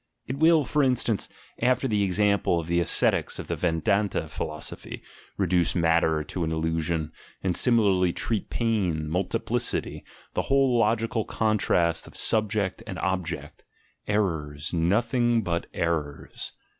It 0.25 0.39
will, 0.39 0.65
for 0.65 0.81
instance, 0.81 1.29
after 1.61 1.87
the 1.87 2.01
example 2.01 2.59
of 2.59 2.65
the 2.65 2.79
ascetics 2.79 3.37
of 3.37 3.45
the 3.45 3.55
Vedanta 3.55 4.27
Philosophy, 4.27 5.03
reduce 5.37 5.75
matter 5.75 6.23
to 6.23 6.43
an 6.43 6.51
illusion, 6.51 7.11
and 7.43 7.55
similarly 7.55 8.11
treat 8.11 8.49
pain, 8.49 9.07
multiplicity, 9.07 10.03
the 10.33 10.41
whole 10.49 10.75
logical 10.79 11.23
contrast 11.23 12.07
of 12.07 12.17
"Subject" 12.17 12.81
and 12.87 12.97
"Object"— 12.97 13.63
errors, 14.07 14.73
nothing 14.73 15.43
but 15.43 15.67
errors! 15.71 16.51